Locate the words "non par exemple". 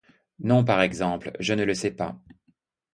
0.49-1.31